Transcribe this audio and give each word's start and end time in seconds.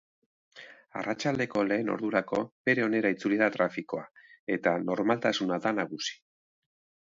Arratsaldeko 1.01 1.65
lehen 1.71 1.91
ordurako 1.97 2.39
bere 2.71 2.87
onera 2.87 3.13
itzuli 3.17 3.39
da 3.43 3.51
trafikoa, 3.57 4.09
eta 4.57 4.75
normaltasuna 4.89 5.63
da 5.69 5.77
nagusi. 5.83 6.19